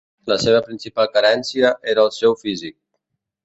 [0.29, 2.79] La seva principal carència era el seu físic.